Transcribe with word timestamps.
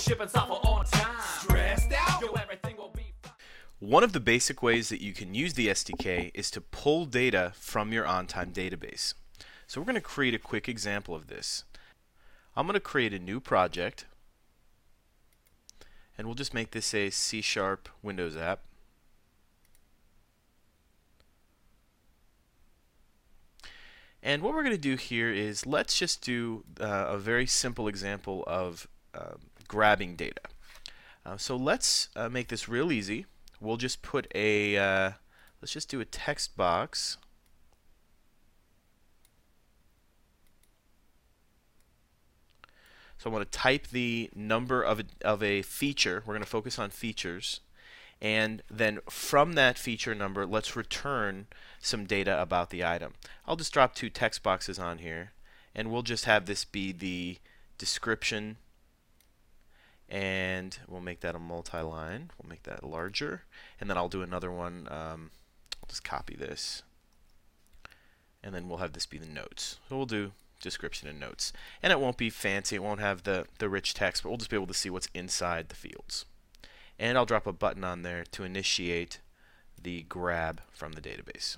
shipping 0.00 0.28
software 0.28 0.58
on 0.64 0.84
time. 0.86 1.16
Stressed 1.40 1.92
out? 1.92 2.22
Yo, 2.22 2.32
everything 2.32 2.76
will 2.76 2.92
be 2.94 3.12
fine. 3.22 3.32
One 3.78 4.02
of 4.02 4.12
the 4.12 4.20
basic 4.20 4.62
ways 4.62 4.88
that 4.88 5.00
you 5.00 5.12
can 5.12 5.34
use 5.34 5.54
the 5.54 5.68
SDK 5.68 6.30
is 6.34 6.50
to 6.52 6.60
pull 6.60 7.04
data 7.04 7.52
from 7.54 7.92
your 7.92 8.06
on-time 8.06 8.52
database. 8.52 9.14
So 9.66 9.80
we're 9.80 9.86
going 9.86 9.94
to 9.94 10.00
create 10.00 10.34
a 10.34 10.38
quick 10.38 10.68
example 10.68 11.14
of 11.14 11.28
this. 11.28 11.64
I'm 12.56 12.66
going 12.66 12.74
to 12.74 12.80
create 12.80 13.14
a 13.14 13.18
new 13.18 13.40
project 13.40 14.06
and 16.18 16.26
we'll 16.26 16.34
just 16.34 16.52
make 16.52 16.72
this 16.72 16.92
a 16.92 17.08
C-sharp 17.08 17.88
Windows 18.02 18.36
app. 18.36 18.60
And 24.22 24.42
what 24.42 24.52
we're 24.52 24.62
going 24.62 24.74
to 24.74 24.80
do 24.80 24.96
here 24.96 25.32
is 25.32 25.64
let's 25.64 25.98
just 25.98 26.20
do 26.20 26.64
uh, 26.78 27.06
a 27.08 27.16
very 27.16 27.46
simple 27.46 27.88
example 27.88 28.44
of 28.46 28.86
uh, 29.14 29.36
grabbing 29.70 30.16
data. 30.16 30.40
Uh, 31.24 31.36
so 31.36 31.54
let's 31.54 32.08
uh, 32.16 32.28
make 32.28 32.48
this 32.48 32.68
real 32.68 32.90
easy. 32.90 33.24
We'll 33.60 33.76
just 33.76 34.02
put 34.02 34.26
a, 34.34 34.76
uh, 34.76 35.10
let's 35.62 35.72
just 35.72 35.88
do 35.88 36.00
a 36.00 36.04
text 36.04 36.56
box. 36.56 37.18
So 43.16 43.30
I 43.30 43.32
want 43.32 43.48
to 43.52 43.58
type 43.58 43.86
the 43.86 44.28
number 44.34 44.82
of 44.82 44.98
a, 44.98 45.04
of 45.22 45.40
a 45.40 45.62
feature. 45.62 46.24
We're 46.26 46.34
going 46.34 46.42
to 46.42 46.50
focus 46.50 46.76
on 46.76 46.90
features. 46.90 47.60
And 48.20 48.62
then 48.68 48.98
from 49.08 49.52
that 49.52 49.78
feature 49.78 50.16
number, 50.16 50.44
let's 50.46 50.74
return 50.74 51.46
some 51.78 52.06
data 52.06 52.42
about 52.42 52.70
the 52.70 52.84
item. 52.84 53.14
I'll 53.46 53.54
just 53.54 53.72
drop 53.72 53.94
two 53.94 54.10
text 54.10 54.42
boxes 54.42 54.80
on 54.80 54.98
here. 54.98 55.30
And 55.76 55.92
we'll 55.92 56.02
just 56.02 56.24
have 56.24 56.46
this 56.46 56.64
be 56.64 56.90
the 56.90 57.38
description 57.78 58.56
and 60.10 60.76
we'll 60.88 61.00
make 61.00 61.20
that 61.20 61.36
a 61.36 61.38
multi-line. 61.38 62.30
We'll 62.36 62.50
make 62.50 62.64
that 62.64 62.82
larger, 62.82 63.42
and 63.80 63.88
then 63.88 63.96
I'll 63.96 64.08
do 64.08 64.22
another 64.22 64.50
one. 64.50 64.88
Um, 64.90 65.30
I'll 65.80 65.88
just 65.88 66.04
copy 66.04 66.34
this, 66.34 66.82
and 68.42 68.54
then 68.54 68.68
we'll 68.68 68.78
have 68.78 68.92
this 68.92 69.06
be 69.06 69.18
the 69.18 69.26
notes. 69.26 69.78
So 69.88 69.96
we'll 69.96 70.06
do 70.06 70.32
description 70.60 71.08
and 71.08 71.20
notes, 71.20 71.52
and 71.82 71.92
it 71.92 72.00
won't 72.00 72.16
be 72.16 72.28
fancy. 72.28 72.76
It 72.76 72.82
won't 72.82 73.00
have 73.00 73.22
the 73.22 73.46
the 73.58 73.68
rich 73.68 73.94
text, 73.94 74.22
but 74.22 74.30
we'll 74.30 74.38
just 74.38 74.50
be 74.50 74.56
able 74.56 74.66
to 74.66 74.74
see 74.74 74.90
what's 74.90 75.08
inside 75.14 75.68
the 75.68 75.76
fields. 75.76 76.26
And 76.98 77.16
I'll 77.16 77.24
drop 77.24 77.46
a 77.46 77.52
button 77.52 77.84
on 77.84 78.02
there 78.02 78.24
to 78.32 78.44
initiate 78.44 79.20
the 79.80 80.02
grab 80.02 80.60
from 80.70 80.92
the 80.92 81.00
database. 81.00 81.56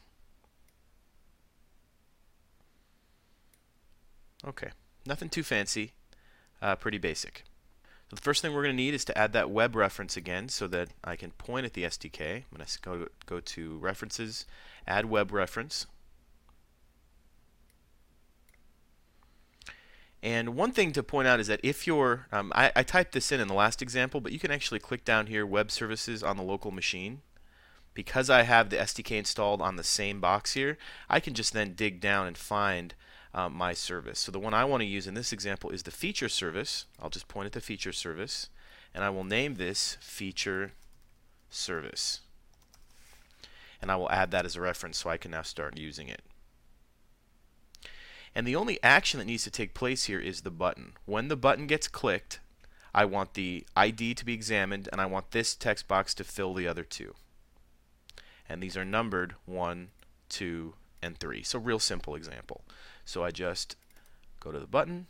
Okay, 4.46 4.70
nothing 5.06 5.28
too 5.28 5.42
fancy, 5.42 5.92
uh, 6.60 6.76
pretty 6.76 6.98
basic. 6.98 7.44
The 8.12 8.20
first 8.20 8.42
thing 8.42 8.52
we're 8.52 8.62
going 8.62 8.76
to 8.76 8.82
need 8.82 8.92
is 8.92 9.06
to 9.06 9.16
add 9.16 9.32
that 9.32 9.50
web 9.50 9.74
reference 9.74 10.18
again 10.18 10.50
so 10.50 10.66
that 10.66 10.90
I 11.02 11.16
can 11.16 11.30
point 11.30 11.64
at 11.64 11.72
the 11.72 11.84
SDK. 11.84 12.44
I'm 12.52 12.58
going 12.58 12.66
to 12.66 12.78
go, 12.82 13.08
go 13.24 13.40
to 13.40 13.78
References, 13.78 14.44
Add 14.86 15.06
Web 15.06 15.32
Reference. 15.32 15.86
And 20.22 20.54
one 20.54 20.72
thing 20.72 20.92
to 20.92 21.02
point 21.02 21.26
out 21.26 21.40
is 21.40 21.46
that 21.46 21.60
if 21.62 21.86
you're, 21.86 22.26
um, 22.30 22.52
I, 22.54 22.70
I 22.76 22.82
typed 22.82 23.12
this 23.12 23.32
in 23.32 23.40
in 23.40 23.48
the 23.48 23.54
last 23.54 23.80
example, 23.80 24.20
but 24.20 24.32
you 24.32 24.38
can 24.38 24.50
actually 24.50 24.78
click 24.78 25.06
down 25.06 25.26
here, 25.28 25.46
Web 25.46 25.70
Services 25.70 26.22
on 26.22 26.36
the 26.36 26.42
local 26.42 26.70
machine. 26.70 27.22
Because 27.94 28.28
I 28.28 28.42
have 28.42 28.68
the 28.68 28.76
SDK 28.76 29.18
installed 29.18 29.62
on 29.62 29.76
the 29.76 29.84
same 29.84 30.20
box 30.20 30.52
here, 30.52 30.76
I 31.08 31.18
can 31.18 31.32
just 31.32 31.54
then 31.54 31.72
dig 31.72 32.00
down 32.00 32.26
and 32.26 32.36
find 32.36 32.94
uh, 33.34 33.48
my 33.48 33.72
service. 33.72 34.18
So 34.18 34.32
the 34.32 34.38
one 34.38 34.54
I 34.54 34.64
want 34.64 34.82
to 34.82 34.86
use 34.86 35.06
in 35.06 35.14
this 35.14 35.32
example 35.32 35.70
is 35.70 35.82
the 35.82 35.90
feature 35.90 36.28
service. 36.28 36.86
I'll 37.00 37.10
just 37.10 37.28
point 37.28 37.46
at 37.46 37.52
the 37.52 37.60
feature 37.60 37.92
service 37.92 38.48
and 38.94 39.02
I 39.02 39.10
will 39.10 39.24
name 39.24 39.54
this 39.54 39.96
feature 40.00 40.72
service. 41.50 42.20
And 43.80 43.90
I 43.90 43.96
will 43.96 44.10
add 44.10 44.30
that 44.30 44.44
as 44.44 44.56
a 44.56 44.60
reference 44.60 44.98
so 44.98 45.10
I 45.10 45.16
can 45.16 45.30
now 45.30 45.42
start 45.42 45.78
using 45.78 46.08
it. 46.08 46.22
And 48.34 48.46
the 48.46 48.56
only 48.56 48.78
action 48.82 49.18
that 49.18 49.26
needs 49.26 49.44
to 49.44 49.50
take 49.50 49.74
place 49.74 50.04
here 50.04 50.20
is 50.20 50.40
the 50.40 50.50
button. 50.50 50.92
When 51.04 51.28
the 51.28 51.36
button 51.36 51.66
gets 51.66 51.88
clicked, 51.88 52.40
I 52.94 53.04
want 53.04 53.34
the 53.34 53.66
ID 53.76 54.14
to 54.14 54.24
be 54.24 54.34
examined 54.34 54.88
and 54.92 55.00
I 55.00 55.06
want 55.06 55.30
this 55.30 55.54
text 55.54 55.88
box 55.88 56.14
to 56.14 56.24
fill 56.24 56.54
the 56.54 56.66
other 56.66 56.84
two. 56.84 57.14
And 58.48 58.62
these 58.62 58.76
are 58.76 58.84
numbered 58.84 59.34
1, 59.46 59.88
2, 60.28 60.74
and 61.02 61.18
3. 61.18 61.42
So 61.42 61.58
real 61.58 61.78
simple 61.78 62.14
example. 62.14 62.62
So 63.04 63.24
I 63.24 63.30
just 63.30 63.76
go 64.40 64.52
to 64.52 64.58
the 64.58 64.66
button. 64.66 65.06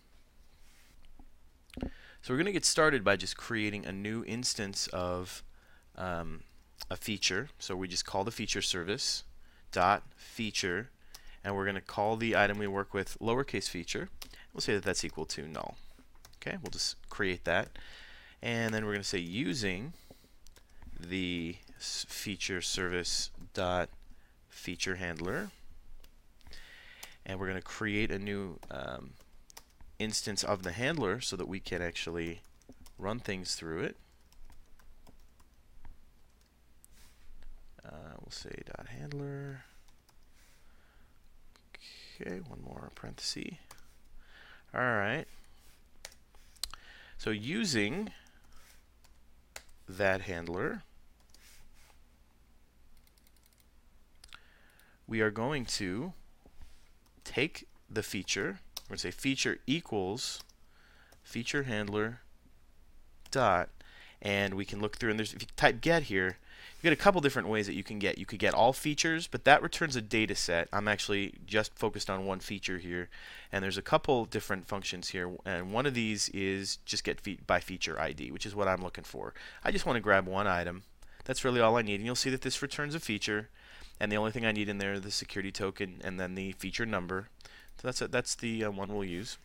So 1.80 2.30
we're 2.30 2.36
going 2.36 2.46
to 2.46 2.52
get 2.52 2.64
started 2.64 3.02
by 3.02 3.16
just 3.16 3.36
creating 3.36 3.84
a 3.84 3.92
new 3.92 4.24
instance 4.24 4.86
of 4.88 5.42
um, 5.96 6.42
a 6.90 6.96
feature. 6.96 7.48
So 7.58 7.74
we 7.74 7.88
just 7.88 8.06
call 8.06 8.24
the 8.24 8.30
feature 8.30 8.62
service 8.62 9.24
dot 9.72 10.02
feature 10.16 10.90
and 11.44 11.56
we're 11.56 11.64
going 11.64 11.74
to 11.74 11.80
call 11.80 12.16
the 12.16 12.36
item 12.36 12.58
we 12.58 12.66
work 12.66 12.94
with 12.94 13.18
lowercase 13.20 13.68
feature. 13.68 14.08
We'll 14.52 14.60
say 14.60 14.74
that 14.74 14.84
that's 14.84 15.04
equal 15.04 15.24
to 15.26 15.48
null. 15.48 15.76
Okay, 16.36 16.58
we'll 16.62 16.70
just 16.70 16.96
create 17.08 17.44
that. 17.44 17.68
And 18.42 18.74
then 18.74 18.84
we're 18.84 18.92
going 18.92 19.02
to 19.02 19.08
say 19.08 19.18
using 19.18 19.92
the 20.98 21.56
feature 21.78 22.60
service 22.60 23.30
dot 23.54 23.88
feature 24.48 24.96
handler 24.96 25.50
and 27.24 27.38
we're 27.38 27.46
going 27.46 27.58
to 27.58 27.62
create 27.62 28.10
a 28.10 28.18
new 28.18 28.58
um, 28.70 29.12
instance 29.98 30.42
of 30.42 30.62
the 30.62 30.72
handler 30.72 31.20
so 31.20 31.36
that 31.36 31.48
we 31.48 31.60
can 31.60 31.80
actually 31.80 32.40
run 32.98 33.18
things 33.18 33.54
through 33.54 33.82
it. 33.82 33.96
Uh, 37.84 38.14
we'll 38.20 38.30
say 38.30 38.50
dot 38.66 38.86
handler. 38.88 39.64
Okay, 42.20 42.40
one 42.48 42.62
more 42.62 42.90
parenthesis. 42.94 43.54
All 44.74 44.80
right. 44.80 45.26
So 47.18 47.30
using 47.30 48.10
that 49.88 50.22
handler, 50.22 50.82
we 55.06 55.20
are 55.20 55.30
going 55.30 55.64
to 55.66 56.12
take 57.34 57.66
the 57.88 58.02
feature, 58.02 58.60
we're 58.84 58.94
going 58.94 58.98
to 58.98 59.02
say 59.02 59.10
feature 59.10 59.58
equals 59.66 60.42
feature 61.22 61.62
handler 61.62 62.20
dot, 63.30 63.68
and 64.20 64.54
we 64.54 64.64
can 64.64 64.80
look 64.80 64.96
through, 64.96 65.10
and 65.10 65.18
there's, 65.18 65.32
if 65.32 65.42
you 65.42 65.48
type 65.56 65.80
get 65.80 66.04
here, 66.04 66.36
you 66.80 66.90
get 66.90 66.92
a 66.92 67.02
couple 67.02 67.20
different 67.20 67.48
ways 67.48 67.66
that 67.66 67.74
you 67.74 67.82
can 67.82 67.98
get. 67.98 68.18
You 68.18 68.26
could 68.26 68.38
get 68.38 68.54
all 68.54 68.72
features, 68.72 69.26
but 69.26 69.44
that 69.44 69.62
returns 69.62 69.96
a 69.96 70.02
data 70.02 70.34
set. 70.34 70.68
I'm 70.72 70.88
actually 70.88 71.34
just 71.46 71.74
focused 71.78 72.10
on 72.10 72.26
one 72.26 72.40
feature 72.40 72.78
here, 72.78 73.08
and 73.50 73.62
there's 73.64 73.78
a 73.78 73.82
couple 73.82 74.24
different 74.24 74.66
functions 74.66 75.08
here, 75.08 75.30
and 75.44 75.72
one 75.72 75.86
of 75.86 75.94
these 75.94 76.28
is 76.30 76.76
just 76.84 77.04
get 77.04 77.20
fe 77.20 77.38
by 77.46 77.60
feature 77.60 77.98
ID, 78.00 78.30
which 78.30 78.46
is 78.46 78.54
what 78.54 78.68
I'm 78.68 78.82
looking 78.82 79.04
for. 79.04 79.32
I 79.64 79.70
just 79.70 79.86
want 79.86 79.96
to 79.96 80.00
grab 80.00 80.26
one 80.26 80.46
item. 80.46 80.82
That's 81.24 81.44
really 81.44 81.60
all 81.60 81.76
I 81.76 81.82
need, 81.82 81.96
and 81.96 82.04
you'll 82.04 82.16
see 82.16 82.30
that 82.30 82.42
this 82.42 82.62
returns 82.62 82.94
a 82.94 83.00
feature, 83.00 83.48
and 84.00 84.10
the 84.10 84.16
only 84.16 84.32
thing 84.32 84.44
I 84.44 84.52
need 84.52 84.68
in 84.68 84.78
there 84.78 84.94
is 84.94 85.02
the 85.02 85.10
security 85.10 85.52
token 85.52 86.00
and 86.02 86.18
then 86.18 86.34
the 86.34 86.52
feature 86.52 86.86
number. 86.86 87.28
So 87.80 87.88
that's 87.88 88.00
a, 88.02 88.08
that's 88.08 88.34
the 88.34 88.64
uh, 88.64 88.70
one 88.70 88.92
we'll 88.92 89.04
use. 89.04 89.38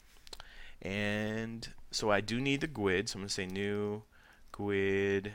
And 0.81 1.67
so 1.91 2.11
I 2.11 2.21
do 2.21 2.39
need 2.39 2.61
the 2.61 2.67
GUID, 2.67 3.09
so 3.09 3.17
I'm 3.17 3.21
going 3.21 3.27
to 3.27 3.33
say 3.33 3.45
new 3.45 4.03
GUID, 4.51 5.33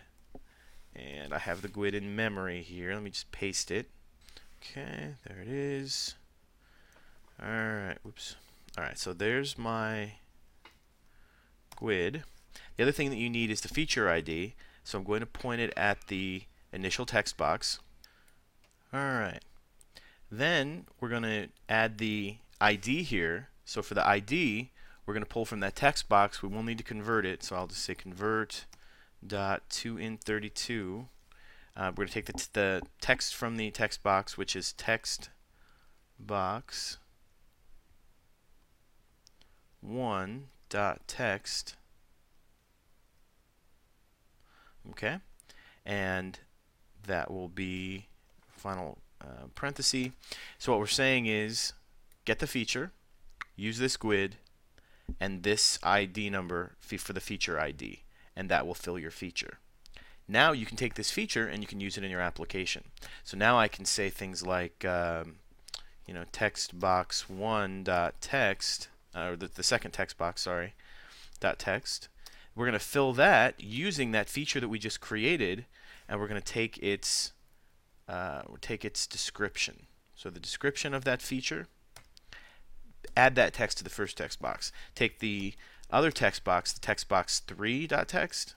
and 0.94 1.34
I 1.34 1.38
have 1.38 1.62
the 1.62 1.68
GUID 1.68 1.94
in 1.94 2.14
memory 2.14 2.62
here. 2.62 2.94
Let 2.94 3.02
me 3.02 3.10
just 3.10 3.32
paste 3.32 3.70
it. 3.70 3.90
Okay, 4.60 5.14
there 5.26 5.40
it 5.40 5.48
is. 5.48 6.14
Alright, 7.42 7.98
whoops. 8.04 8.36
Alright, 8.78 8.98
so 8.98 9.12
there's 9.12 9.58
my 9.58 10.12
GUID. 11.76 12.22
The 12.76 12.82
other 12.82 12.92
thing 12.92 13.10
that 13.10 13.16
you 13.16 13.28
need 13.28 13.50
is 13.50 13.62
the 13.62 13.68
feature 13.68 14.08
ID. 14.08 14.54
So 14.84 14.98
I'm 14.98 15.04
going 15.04 15.20
to 15.20 15.26
point 15.26 15.60
it 15.60 15.72
at 15.76 16.08
the 16.08 16.42
initial 16.72 17.06
text 17.06 17.36
box. 17.36 17.78
Alright. 18.94 19.42
Then 20.30 20.86
we're 21.00 21.09
going 21.09 21.22
to 21.22 21.48
add 21.68 21.98
the 21.98 22.36
ID 22.60 23.03
here. 23.03 23.48
So 23.65 23.83
for 23.83 23.94
the 23.94 24.06
ID, 24.06 24.71
we're 25.04 25.15
going 25.15 25.24
to 25.24 25.28
pull 25.28 25.44
from 25.44 25.60
that 25.60 25.77
text 25.77 26.09
box. 26.09 26.42
We 26.42 26.48
will 26.48 26.62
need 26.62 26.78
to 26.78 26.84
convert 26.84 27.24
it. 27.27 27.42
So 27.42 27.56
I'll 27.56 27.66
just 27.66 27.84
say 27.84 27.94
convert 27.94 28.66
dot 29.27 29.68
to 29.71 29.97
Int32. 29.97 31.06
Uh, 31.74 31.91
we're 31.97 32.04
going 32.04 32.09
to 32.09 32.15
take 32.15 32.27
the, 32.27 32.48
the 32.53 32.83
text 33.00 33.34
from 33.34 33.56
the 33.56 33.71
text 33.71 34.03
box, 34.03 34.36
which 34.36 34.54
is 34.54 34.72
text 34.74 35.30
box 36.18 36.98
one 39.83 40.48
dot 40.68 41.00
text. 41.06 41.77
Okay, 44.91 45.18
and 45.84 46.39
that 47.06 47.30
will 47.30 47.48
be 47.48 48.06
final 48.62 48.98
uh, 49.20 49.47
parenthesis. 49.54 50.09
So 50.59 50.72
what 50.72 50.80
we're 50.80 50.86
saying 50.86 51.26
is 51.26 51.72
get 52.24 52.38
the 52.38 52.47
feature, 52.47 52.92
use 53.56 53.78
this 53.78 53.97
GUID, 53.97 54.36
and 55.20 55.42
this 55.42 55.78
ID 55.82 56.30
number 56.30 56.72
for 56.80 57.12
the 57.12 57.20
feature 57.20 57.59
ID. 57.59 58.03
and 58.34 58.48
that 58.48 58.66
will 58.66 58.74
fill 58.74 58.98
your 58.98 59.10
feature. 59.10 59.59
Now 60.26 60.53
you 60.53 60.64
can 60.64 60.76
take 60.76 60.94
this 60.94 61.10
feature 61.10 61.47
and 61.47 61.62
you 61.62 61.66
can 61.66 61.80
use 61.80 61.98
it 61.98 62.04
in 62.04 62.10
your 62.10 62.20
application. 62.20 62.84
So 63.24 63.36
now 63.36 63.59
I 63.59 63.68
can 63.68 63.84
say 63.84 64.09
things 64.09 64.47
like, 64.47 64.84
um, 64.84 65.36
you 66.06 66.15
know, 66.15 66.24
text 66.32 66.78
box 66.78 67.28
one 67.28 67.84
dot 67.84 68.15
text, 68.20 68.88
uh, 69.15 69.28
or 69.30 69.36
the, 69.36 69.48
the 69.48 69.62
second 69.62 69.91
text 69.91 70.16
box, 70.16 70.42
sorry, 70.42 70.74
dot 71.41 71.58
text. 71.58 72.08
We're 72.54 72.66
going 72.66 72.78
to 72.78 72.84
fill 72.84 73.12
that 73.15 73.62
using 73.62 74.12
that 74.12 74.28
feature 74.28 74.60
that 74.60 74.68
we 74.68 74.78
just 74.78 75.00
created, 75.00 75.65
and 76.08 76.20
we're 76.20 76.28
going 76.28 76.41
to 76.41 76.53
take 76.53 76.78
its 76.78 77.32
uh, 78.09 78.43
take 78.60 78.84
its 78.84 79.07
description. 79.07 79.87
So 80.15 80.31
the 80.31 80.41
description 80.41 80.95
of 80.95 81.04
that 81.04 81.22
feature, 81.22 81.66
add 83.16 83.34
that 83.34 83.54
text 83.54 83.78
to 83.78 83.84
the 83.84 83.91
first 83.91 84.16
text 84.16 84.41
box. 84.41 84.72
Take 84.95 85.19
the 85.19 85.54
other 85.91 86.10
text 86.10 86.45
box, 86.45 86.72
the 86.72 86.81
text 86.81 87.09
box 87.09 87.43
3.text, 87.47 88.54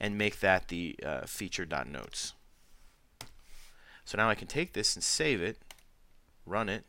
and 0.00 0.18
make 0.18 0.40
that 0.40 0.68
the 0.68 0.96
uh, 1.04 1.26
feature.notes. 1.26 2.34
So 4.04 4.16
now 4.16 4.30
I 4.30 4.34
can 4.34 4.48
take 4.48 4.72
this 4.72 4.94
and 4.94 5.04
save 5.04 5.42
it, 5.42 5.58
run 6.46 6.68
it, 6.68 6.84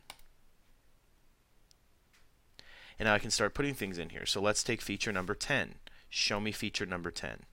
and 2.97 3.07
now 3.07 3.13
I 3.13 3.19
can 3.19 3.31
start 3.31 3.53
putting 3.53 3.73
things 3.73 3.97
in 3.97 4.09
here. 4.09 4.25
So 4.25 4.41
let's 4.41 4.63
take 4.63 4.81
feature 4.81 5.11
number 5.11 5.33
10. 5.33 5.75
Show 6.09 6.39
me 6.39 6.51
feature 6.51 6.85
number 6.85 7.11
10. 7.11 7.43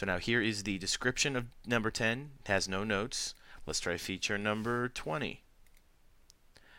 So 0.00 0.06
now 0.06 0.16
here 0.16 0.40
is 0.40 0.62
the 0.62 0.78
description 0.78 1.36
of 1.36 1.48
number 1.66 1.90
10. 1.90 2.30
It 2.40 2.48
has 2.48 2.66
no 2.66 2.84
notes. 2.84 3.34
Let's 3.66 3.80
try 3.80 3.98
feature 3.98 4.38
number 4.38 4.88
20. 4.88 5.42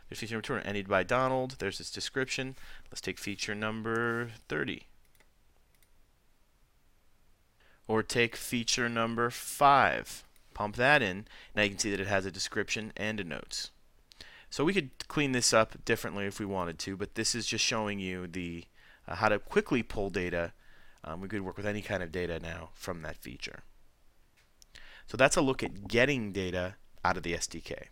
There's 0.10 0.20
feature 0.20 0.34
number 0.34 0.48
20, 0.48 0.66
ended 0.66 0.88
by 0.88 1.04
Donald. 1.04 1.58
There's 1.60 1.80
its 1.80 1.92
description. 1.92 2.56
Let's 2.90 3.00
take 3.00 3.20
feature 3.20 3.54
number 3.54 4.32
30. 4.50 4.88
Or 7.88 8.02
take 8.02 8.36
feature 8.36 8.90
number 8.90 9.30
5. 9.30 10.24
Pump 10.56 10.76
that 10.78 11.04
in. 11.04 11.28
Now 11.56 11.62
you 11.62 11.70
can 11.70 11.78
see 11.78 11.92
that 11.92 12.00
it 12.00 12.08
has 12.08 12.26
a 12.26 12.32
description 12.32 12.92
and 12.98 13.20
a 13.20 13.24
notes. 13.24 13.70
So 14.50 14.66
we 14.66 14.74
could 14.74 15.08
clean 15.08 15.34
this 15.34 15.54
up 15.54 15.86
differently 15.86 16.26
if 16.26 16.40
we 16.40 16.48
wanted 16.48 16.80
to, 16.80 16.98
but 16.98 17.14
this 17.14 17.36
is 17.36 17.46
just 17.46 17.64
showing 17.64 18.00
you 18.00 18.26
the 18.26 18.64
uh, 19.08 19.18
how 19.18 19.30
to 19.30 19.38
quickly 19.38 19.84
pull 19.84 20.10
data. 20.10 20.54
Um, 21.04 21.22
we 21.22 21.28
could 21.28 21.42
work 21.42 21.58
with 21.58 21.66
any 21.66 21.82
kind 21.82 22.04
of 22.04 22.12
data 22.12 22.40
now 22.40 22.70
from 22.74 23.02
that 23.02 23.18
feature. 23.18 23.64
So 25.08 25.18
that's 25.18 25.36
a 25.36 25.42
look 25.42 25.64
at 25.64 25.88
getting 25.88 26.32
data 26.32 26.76
out 27.04 27.18
of 27.18 27.24
the 27.24 27.34
SDK. 27.34 27.88